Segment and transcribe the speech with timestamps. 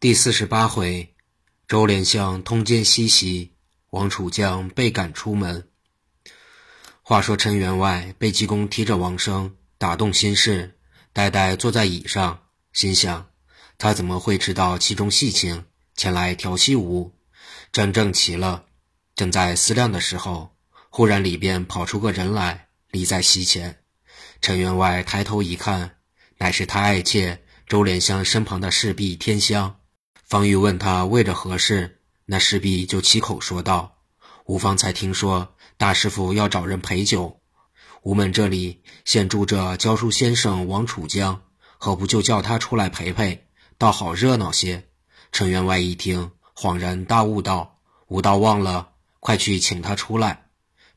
[0.00, 1.12] 第四十八回，
[1.66, 3.54] 周连香通奸西袭，
[3.90, 5.66] 王楚将被赶出门。
[7.02, 10.78] 话说陈员外被济公提着王生，打动心事，
[11.12, 13.28] 呆呆坐在椅上，心想：
[13.76, 15.64] 他怎么会知道其中细情，
[15.96, 17.12] 前来调戏吾？
[17.72, 18.66] 真正齐了，
[19.16, 20.54] 正在思量的时候，
[20.90, 23.80] 忽然里边跑出个人来，立在席前。
[24.40, 25.96] 陈员外抬头一看，
[26.36, 29.77] 乃是他爱妾周连香身旁的侍婢天香。
[30.28, 33.96] 方玉问他为着何事，那侍婢就起口说道
[34.44, 37.40] ：“吾方才听说大师傅要找人陪酒，
[38.02, 41.40] 吾们这里现住着教书先生王楚江，
[41.78, 43.46] 何不就叫他出来陪陪，
[43.78, 44.84] 倒好热闹些。”
[45.32, 50.48] 陈员外一听，恍然大悟道：“吾倒忘了，快去请他出来。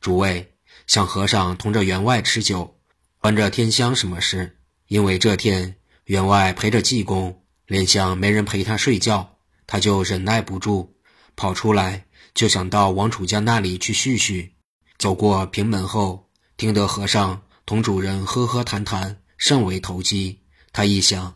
[0.01, 0.55] 诸位，
[0.87, 2.75] 向和尚同着员外吃酒，
[3.19, 4.57] 关着天香什么事？
[4.87, 7.37] 因为这天员外陪着济公。”
[7.71, 10.89] 联想没人陪他睡觉，他就忍耐不住，
[11.37, 12.03] 跑出来
[12.33, 14.55] 就想到王楚江那里去叙叙。
[14.97, 20.41] 走过平门后，听得和尚同主人喝喝谈谈，甚为投机。
[20.73, 21.33] 他一想，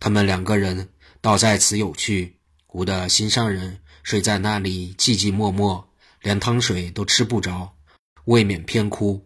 [0.00, 0.88] 他们两个人
[1.20, 2.36] 倒在此有趣，
[2.72, 5.84] 吾的心上人睡在那里寂寂寞寞，
[6.20, 7.76] 连汤水都吃不着，
[8.24, 9.24] 未免偏哭。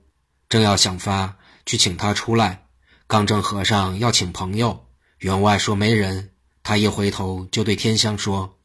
[0.51, 2.67] 正要想法去请他出来，
[3.07, 4.89] 刚正和尚要请朋友，
[5.21, 6.33] 员外说没人。
[6.71, 8.57] 他一回头，就对天香说：“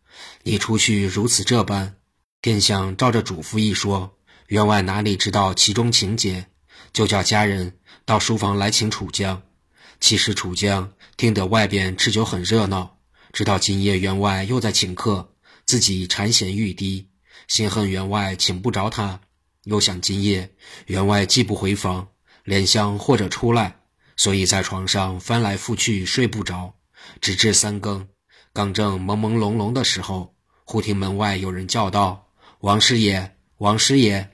[0.46, 1.96] 你出去如此这般。”
[2.40, 6.46] 天香照着嘱咐一说，员外哪里知道其中情节，
[6.94, 9.42] 就叫家人到书房来请楚江。
[10.00, 13.00] 其实楚江听得外边吃酒很热闹，
[13.34, 15.34] 知道今夜员外又在请客，
[15.66, 17.10] 自己馋涎欲滴，
[17.48, 19.20] 心恨员外请不着他，
[19.64, 20.54] 又想今夜
[20.86, 22.10] 员外既不回房，
[22.44, 23.80] 莲香或者出来，
[24.16, 26.76] 所以在床上翻来覆去睡不着。
[27.22, 28.08] 直至三更，
[28.54, 32.28] 刚正朦朦胧胧的时候，忽听门外有人叫道
[32.62, 34.32] ：“王师爷，王师爷！”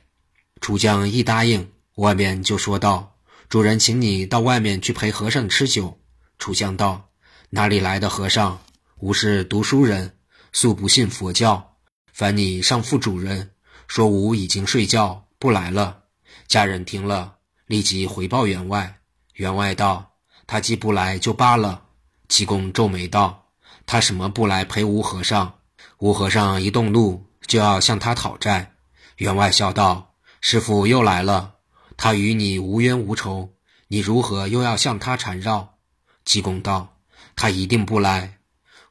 [0.62, 3.16] 楚将一答应，外面就说道
[3.50, 6.00] ：“主人请你到外面去陪和尚吃酒。”
[6.38, 7.10] 楚将道
[7.50, 8.62] ：“哪里来的和尚？
[9.00, 10.18] 吾是读书人，
[10.54, 11.76] 素不信佛教。
[12.14, 13.52] 烦你上付主人，
[13.88, 16.04] 说吾已经睡觉，不来了。”
[16.48, 17.36] 家人听了，
[17.66, 19.00] 立即回报员外。
[19.34, 20.14] 员外道
[20.46, 21.86] ：“他既不来，就罢了。”
[22.32, 23.50] 济公皱眉道
[23.86, 25.60] ：“他什么不来陪吴和尚？”
[26.00, 28.76] 吴和尚一动怒，就要向他讨债。
[29.18, 31.56] 员外笑道：“师傅又来了，
[31.98, 33.54] 他与你无冤无仇，
[33.90, 35.76] 你如何又要向他缠绕？”
[36.24, 37.00] 济公道
[37.36, 38.38] ：“他一定不来，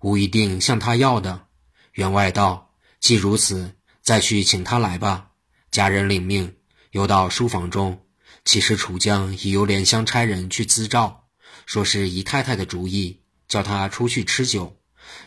[0.03, 1.47] 吾一定向他要的。”
[1.95, 5.31] 员外道：“既如此，再去请他来吧。”
[5.73, 6.57] 家人领命，
[6.91, 8.05] 又到书房中。
[8.45, 11.25] 其实楚江已由莲香差人去咨照，
[11.65, 13.20] 说是姨太太的主意。
[13.51, 14.77] 叫他出去吃酒，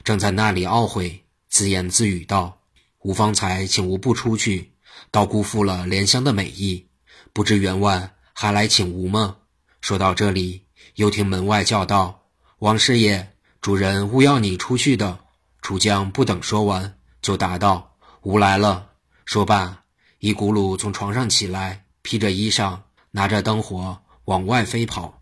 [0.05, 2.61] 正在那里懊悔，自言自语道
[3.03, 4.71] ：“吴方才请吴不出去，
[5.11, 6.87] 倒辜负了莲香的美意。
[7.33, 9.35] 不知员外还来请吴吗？”
[9.81, 12.23] 说到这里，又听门外叫道
[12.59, 15.19] ：“王师爷，主人勿要你出去的。”
[15.61, 18.91] 楚江不等说完，就答道：“吴来了。”
[19.25, 19.83] 说罢，
[20.19, 22.79] 一骨碌从床上起来，披着衣裳，
[23.11, 25.21] 拿着灯火往外飞跑。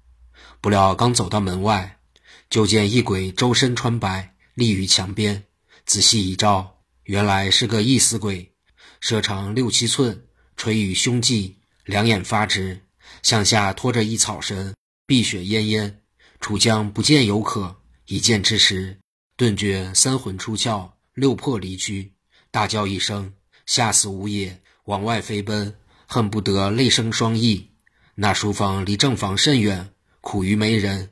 [0.61, 1.97] 不料刚走到门外。
[2.51, 5.41] 就见一鬼周身穿白，立于墙边。
[5.85, 8.51] 仔细一照，原来是个一死鬼，
[8.99, 10.21] 舌长六七寸，
[10.57, 12.81] 垂于胸际，两眼发直，
[13.23, 14.75] 向下拖着一草绳，
[15.07, 15.93] 碧血奄奄。
[16.41, 17.73] 楚江不见有可，
[18.07, 18.99] 一见之时，
[19.37, 22.11] 顿觉三魂出窍，六魄离躯，
[22.51, 23.33] 大叫一声，
[23.65, 25.73] 吓死吾也，往外飞奔，
[26.05, 27.69] 恨不得泪生双翼。
[28.15, 31.11] 那书房离正房甚远，苦于没人。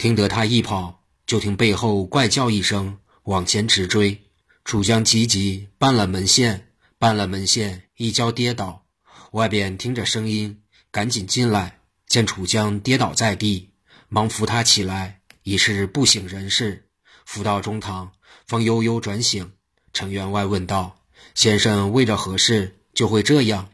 [0.00, 4.18] 听得他一跑，就听背后怪叫一声，往前直追。
[4.64, 6.68] 楚江急急绊了门线，
[6.98, 8.86] 绊了门线，一跤跌倒。
[9.32, 13.74] 外边听着声音，赶紧进来，见楚江跌倒在地，
[14.08, 16.88] 忙扶他起来，已是不省人事。
[17.26, 18.12] 扶到中堂，
[18.46, 19.52] 方悠悠转醒。
[19.92, 21.02] 程员外问道
[21.36, 23.68] ：“先生为着何事就会这样？”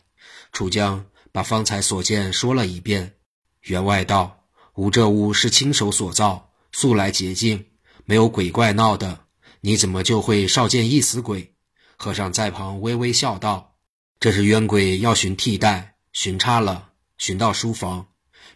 [0.50, 3.14] 楚江把方才所见说了一遍。
[3.61, 4.36] 员外道。
[4.76, 7.64] 吾这屋是亲手所造，素来洁净，
[8.05, 9.20] 没有鬼怪闹的。
[9.62, 11.55] 你怎么就会少见一死鬼？
[11.96, 13.76] 和尚在旁微微笑道
[14.20, 18.08] ：“这是冤鬼要寻替代，寻差了，寻到书房。”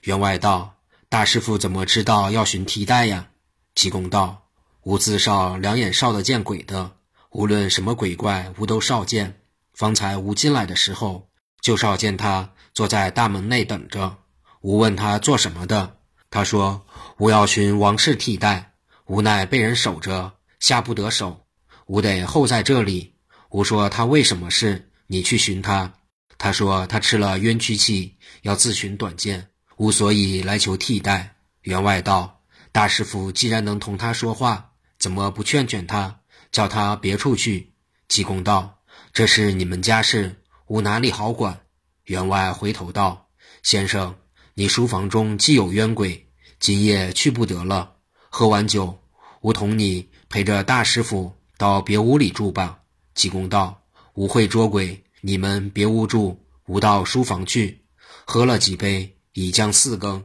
[0.05, 0.75] 员外道
[1.09, 3.31] ：“大师傅怎么知道要寻替代呀？”
[3.75, 4.51] 济公道
[4.85, 6.99] ：“吾自少两眼少得见鬼的，
[7.31, 9.41] 无论什么鬼怪，吾都少见。
[9.73, 11.31] 方才吾进来的时候，
[11.63, 14.19] 就少见他坐在大门内等着。
[14.61, 15.97] 吾问他做什么的。”
[16.31, 16.87] 他说
[17.19, 18.75] ：“吾要寻王氏替代，
[19.07, 21.45] 无奈被人守着，下不得手，
[21.87, 23.17] 吾得候在这里。
[23.51, 25.93] 吾说他为什么事，你去寻他。
[26.39, 29.49] 他说他吃了冤屈气，要自寻短见。
[29.79, 31.35] 吾所以来求替代。
[31.63, 36.21] 员外道：大师傅既然能同他说话，怎么不劝劝他，
[36.53, 37.75] 叫他别处去？
[38.07, 38.79] 济公道：
[39.13, 41.61] 这是你们家事，吾哪里好管？
[42.05, 43.29] 员外回头道：
[43.65, 44.15] 先生，
[44.61, 46.29] 你书房中既有冤鬼，
[46.59, 47.95] 今夜去不得了。
[48.29, 48.95] 喝完酒，
[49.41, 52.79] 吾同你陪着大师傅到别屋里住吧。
[53.15, 53.81] 济公道：
[54.13, 55.03] 吾会捉鬼。
[55.23, 57.87] 你们别屋住，吾到书房去。
[58.27, 60.23] 喝了几杯，已将四更。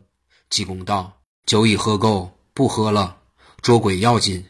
[0.49, 3.19] 济公道：“酒已喝够，不喝了。
[3.61, 4.45] 捉鬼要紧。”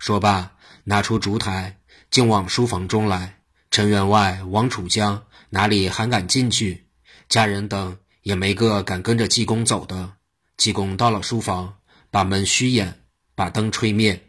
[0.00, 0.50] 说罢，
[0.84, 1.78] 拿出烛台，
[2.10, 3.40] 竟往书房中来。
[3.70, 6.86] 陈员外、王楚江哪里还敢进去？
[7.28, 10.14] 家人等也没个敢跟着济公走的。
[10.56, 11.76] 济公到了书房，
[12.10, 13.02] 把门虚掩，
[13.36, 14.20] 把灯吹灭，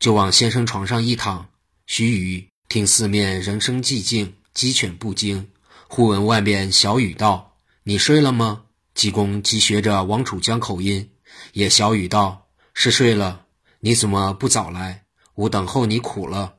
[0.00, 1.50] 就往先生床上一躺。
[1.86, 4.34] 须臾，听四面人声寂静。
[4.54, 5.52] 鸡犬不惊，
[5.86, 11.08] 忽闻外面小雨道：“你睡了吗？”济公即学着王楚江口音，
[11.52, 13.46] 也小雨道：“是睡了。
[13.78, 15.04] 你怎么不早来？
[15.36, 16.56] 吾等候你苦了。”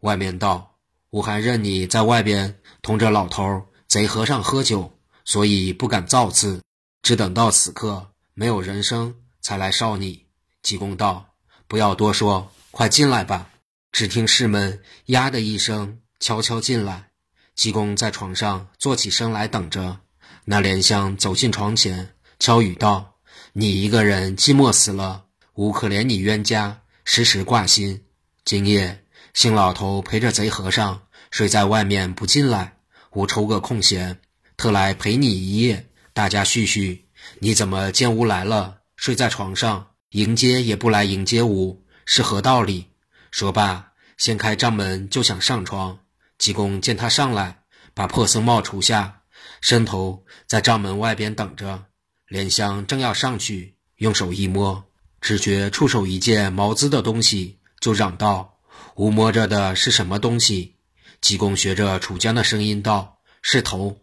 [0.00, 0.76] 外面道
[1.10, 4.97] ：“吾还认你在外边同着老头贼和尚喝酒，
[5.28, 6.62] 所以不敢造次，
[7.02, 10.24] 只等到此刻没有人声，才来哨你。”
[10.64, 11.34] 济公道
[11.68, 13.50] ：“不要多说，快进来吧。”
[13.92, 14.80] 只听侍门
[15.12, 17.10] “呀”的一声，悄悄进来。
[17.54, 20.00] 济公在床上坐起身来，等着。
[20.46, 23.18] 那莲香走进床前，悄语道
[23.52, 25.26] ：“你一个人寂寞死了，
[25.56, 28.02] 吾可怜你冤家，时时挂心。
[28.46, 29.04] 今夜
[29.34, 32.78] 姓老头陪着贼和尚睡在外面，不进来，
[33.10, 34.18] 吾抽个空闲，
[34.58, 37.06] 特来陪你一夜，大家叙叙。
[37.38, 42.88] 你怎么见吾来了，睡在床上，迎接也不来迎接吾，是何道理？”
[43.30, 46.00] 说罢，掀开帐门就想上床。
[46.38, 47.60] 济公见他上来，
[47.94, 49.20] 把破僧帽除下，
[49.60, 51.84] 伸头在帐门外边等着。
[52.26, 54.84] 莲香正要上去，用手一摸，
[55.20, 58.58] 只觉触手一件毛滋的东西，就嚷道
[58.96, 60.74] ：“吾摸着的是什么东西？”
[61.22, 63.96] 济公学着楚江的声音道：“是头。”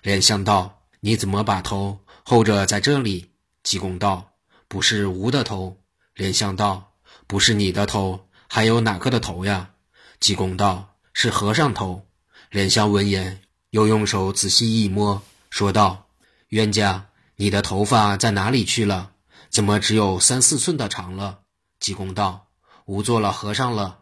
[0.00, 3.30] 莲香道：“你怎么把头候着在这里？”
[3.62, 4.32] 济公道
[4.66, 5.76] ：“不是吾的头。”
[6.16, 6.94] 莲香道
[7.26, 9.70] ：“不是你的头，还有哪个的头呀？”
[10.18, 10.88] 济公道。
[11.14, 12.06] 是和尚头。
[12.50, 16.06] 莲香闻言，又用手仔细一摸，说道
[16.48, 17.06] ：“冤家，
[17.36, 19.10] 你的头发在哪里去了？
[19.50, 21.40] 怎么只有三四寸的长了？”
[21.78, 22.48] 济公道
[22.86, 23.98] ：“吾做了和尚了。”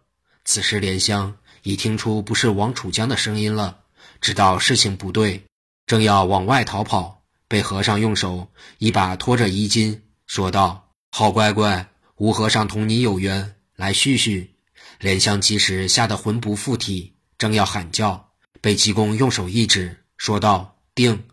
[0.46, 3.80] 此时莲香已听出不是王楚江的声音了，
[4.20, 5.44] 知道事情不对，
[5.90, 8.46] 正要往外逃跑，被和尚用手
[8.78, 14.54] 一把拖着衣襟，说道：“好乖乖，吴和尚同你有缘，来叙叙。”
[15.00, 18.28] 莲香即时吓得魂不附体，正要喊叫，
[18.60, 21.24] 被济公用手一指，说道：“定。”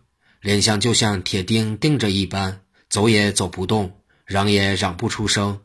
[0.41, 5.61] 莲香就像铁钉钉着一般，走也走不动，嚷也嚷不出声。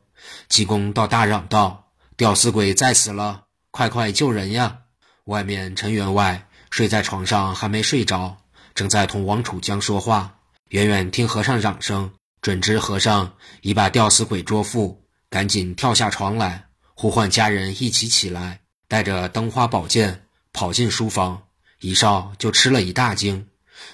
[0.51, 4.81] 济公倒大嚷道：“吊死鬼在此了，快快救人呀！”
[5.25, 8.42] 外面陈员外睡在床上还没睡着，
[8.75, 10.39] 正在同王楚江说话，
[10.69, 14.97] 远远听和尚嚷声，准知和尚已把吊死鬼捉缚，
[15.29, 16.67] 赶紧跳下床来。
[16.95, 21.43] 呼唤家人一起起来，带着灯花宝剑跑进书房。
[21.81, 23.49] 一少就吃了一大惊，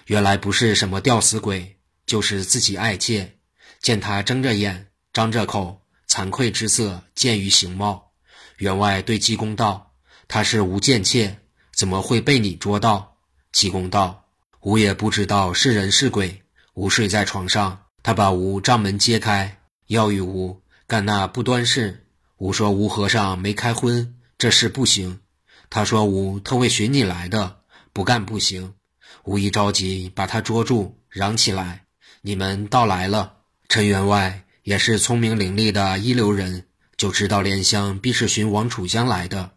[0.07, 3.37] 原来不是什么吊死鬼，就是自己爱妾。
[3.81, 8.11] 见他睁着眼，张着口，惭愧之色见于形貌。
[8.59, 9.93] 员外对济公道
[10.29, 11.39] ：“他是无贱妾，
[11.75, 13.17] 怎么会被你捉到？”
[13.53, 14.27] 济公道
[14.69, 16.43] ：“吾也不知道是人是鬼。
[16.75, 22.05] 吾睡在床上，他把吾帐门揭开，要与吾干那不端事。”
[22.37, 25.21] 吾说吴和尚没开荤，这事不行。
[25.71, 27.61] 他说吾特为寻你来的，
[27.95, 28.75] 不干不行。
[29.25, 31.87] 吾一着急，把他捉住，嚷起来
[32.21, 33.37] ：“你们到来了！”
[33.71, 36.67] 陈员外也是聪明伶俐的一流人，
[36.99, 39.53] 就知道莲香必是寻王楚江来的。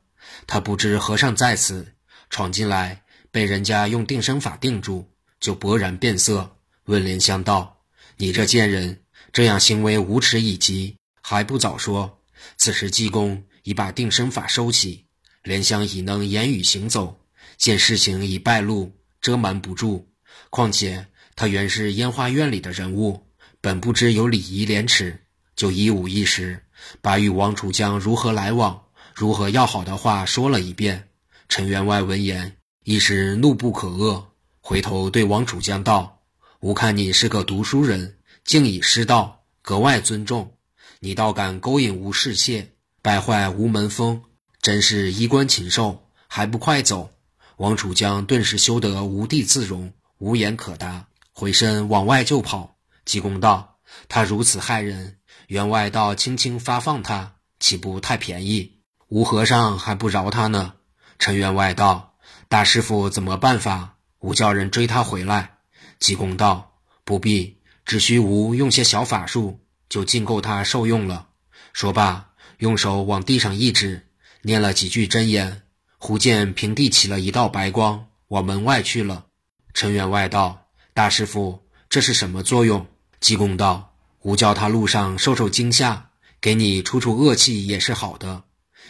[0.48, 1.96] 他不知和尚在此，
[2.30, 5.06] 闯进来被人家用定身法定住，
[5.40, 7.82] 就勃然变色，问莲香道
[8.18, 12.20] ：“你这贱人，这样行为无耻已极，还不早说！”
[12.58, 15.06] 此时，济公已把定身法收起，
[15.44, 17.18] 莲香已能言语行走。
[17.58, 20.12] 见事情已败露，遮瞒不住。
[20.50, 23.28] 况且他原是烟花院里的人物，
[23.62, 25.18] 本不知有礼仪廉耻，
[25.56, 26.62] 就一五一十
[27.02, 28.84] 把与王楚江如何来往、
[29.14, 31.08] 如何要好的话说了一遍。
[31.48, 34.24] 陈员外闻言，一时怒不可遏，
[34.60, 36.22] 回头对王楚江道
[36.62, 40.56] ：“吾看你是个读书人，敬以师道，格外尊重。”
[41.00, 42.72] 你倒敢勾引吴侍妾，
[43.04, 44.24] 败坏吴门风，
[44.62, 47.12] 真是衣冠禽兽，还不快走！
[47.58, 52.78] 王楚江顿时羞得无地自容，无言可答，回身往外就跑。
[53.06, 53.78] 济公道
[54.10, 58.80] ：“他如此害人，员外倒轻轻发放他，岂不太便宜？
[59.08, 60.74] 吴和尚还不饶他呢。”
[61.20, 62.11] 陈员外道
[62.52, 63.96] ：“大师傅怎么办法？
[64.20, 65.60] 吾叫人追他回来。”
[66.00, 66.74] 济公道
[67.06, 67.56] ：“不必，
[67.86, 71.30] 只需吾用些小法术，就尽够他受用了。”
[71.72, 74.06] 说罢，用手往地上一指，
[74.42, 75.62] 念了几句真言，
[75.98, 79.28] 忽见平地起了一道白光，往门外去了。
[79.74, 82.86] 陈员外道：“大师傅，这是什么作用？”
[83.22, 86.10] 济公道：“吾叫他路上受受惊吓，
[86.42, 88.44] 给你出出恶气也是好的。”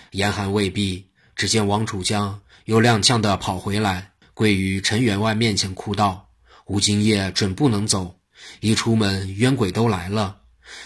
[0.09, 6.29] 言寒未毕，只见王楚江又踉跄地跑回来，跪于陈员外面前哭道
[6.67, 8.19] ：“吾今夜准不能走，
[8.59, 10.37] 一出门冤鬼都来了。”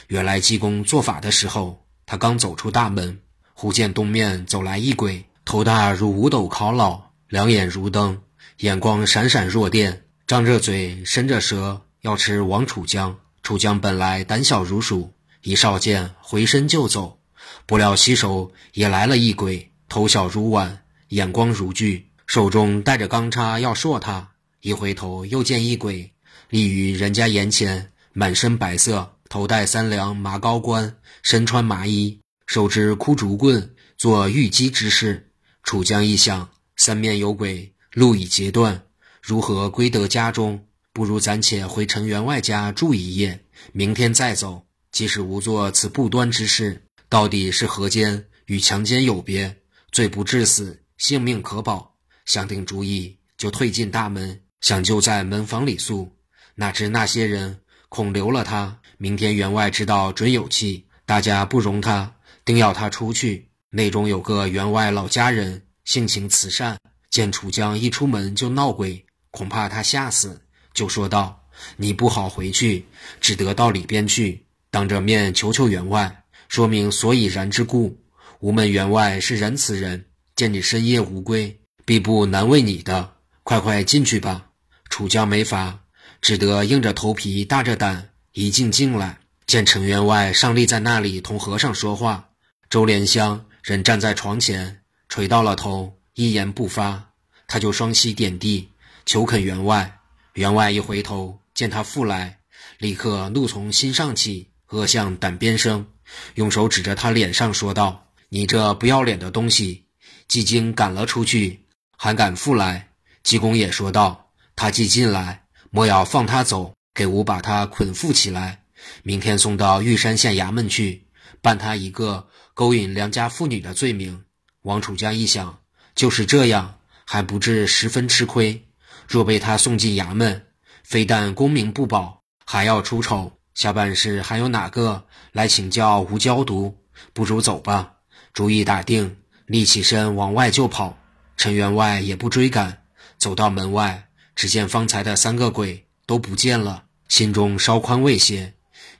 [0.07, 1.85] 原来济公做法的时候。
[2.07, 3.19] 他刚走出大门，
[3.55, 8.21] 忽见东面走来一鬼，头大如五斗考老，两眼如灯，
[8.59, 13.17] 眼光闪闪若电，张着嘴，伸着舌，要吃王楚江。
[13.41, 17.19] 楚江本来胆小如鼠，一少剑回身就走，
[17.65, 24.31] 不料西手也来了一鬼，头小如碗，眼光如炬，手中带着钢叉要槊他。
[24.61, 26.11] 一回头又见一鬼
[26.49, 29.11] 立于人家眼前，满身白色。
[29.27, 35.31] 头戴三梁麻高冠，身穿麻衣，手执枯竹棍，做御鸡之事。
[35.63, 38.83] 楚江一想，三面有鬼，路已截断，
[39.21, 40.65] 如何归得家中？
[40.93, 43.43] 不如暂且回陈员外家住一夜，
[43.73, 44.65] 明天再走。
[44.91, 48.25] 即使无做此不端之事，到底是何奸？
[48.45, 49.57] 与强奸有别，
[49.91, 51.95] 罪不至死，性命可保。
[52.25, 56.11] 想定主意，就退进大门，想就在门房里宿。
[56.55, 57.59] 哪知那些人
[57.89, 58.79] 恐留了他。
[58.97, 63.49] 明天员外知道准有气，大家不容他，定要他出去。
[63.69, 66.77] 内中有个员外老家人，性情慈善，
[67.09, 70.41] 见楚江一出门就闹鬼，恐怕他吓死，
[70.73, 71.43] 就说道
[71.75, 72.85] ：“你不好回去，
[73.19, 78.01] 只得到里边去，当着面求求员外，说明所以然之故。
[78.39, 83.13] 吾们员外是仁慈人，见你深夜无归，必不难为你的。
[83.43, 84.47] 快快进去吧。”
[84.89, 85.79] 楚江没法，
[86.21, 88.09] 只得硬着头皮，大着胆。
[88.31, 92.31] 一进进来，见陈员外上立在那里同和尚说话，
[92.69, 97.11] 周莲香仍站在床前，垂到了头，一言不发。
[97.47, 98.69] 他就双膝点地，
[99.05, 99.99] 求恳员外。
[100.33, 102.39] 员外一回头，见他复来，
[102.77, 105.87] 立刻怒从心上起，恶向胆边生，
[106.33, 109.84] 用手指着他脸上说道：“你这不要脸的东西，
[110.27, 111.65] 既经赶了出去，
[111.97, 112.89] 还敢复来？”
[113.23, 118.61] 济公也说道：“他既进来，莫要放他走。”给吾把他捆缚起来，
[119.03, 121.07] 明天送到玉山县衙门去，
[121.41, 124.23] 办他一个勾引良家妇女的罪名。
[124.61, 125.59] 王楚江一想，
[125.93, 128.65] 就是这样，还不至十分吃亏。
[129.09, 130.45] 若被他送进衙门，
[130.83, 133.33] 非但功名不保，还要出丑。
[133.53, 136.77] 下半世还有哪个来请教吴教读？
[137.11, 137.95] 不如走吧。
[138.33, 140.97] 主意打定，立起身往外就跑。
[141.37, 142.83] 陈员外也不追赶，
[143.17, 146.85] 走到门外，只见方才的三个鬼都不见了。
[147.09, 148.53] 心中稍宽慰些，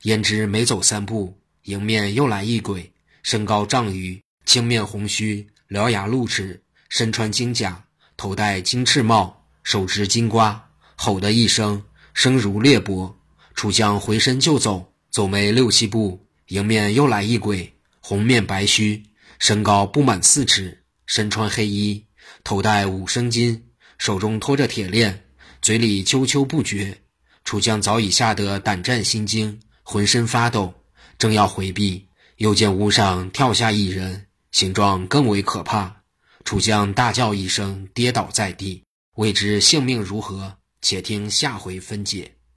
[0.04, 2.92] 焉知没走三步，迎面又来一鬼，
[3.24, 7.86] 身高丈余，青面红须，獠牙露齿，身穿金甲，
[8.18, 11.84] 头戴金翅帽，手执金瓜，吼的一声，
[12.14, 13.14] 声如裂帛。
[13.56, 19.02] 楚江回身就走，走没六七步，迎面又来一鬼，红面白须，
[19.40, 22.06] 身高不满四尺，身穿黑衣，
[22.44, 23.64] 头戴五升金，
[23.98, 25.26] 手中托着铁链，
[25.62, 27.02] 嘴里啾啾不绝。
[27.44, 30.74] 楚江早已吓得胆战心惊，浑身发抖，
[31.18, 36.02] 正要回避，又见屋上跳下一人，形状更为可怕。
[36.44, 38.84] 楚江大叫一声，跌倒在地，
[39.16, 42.35] 未知性命如何，且听下回分解。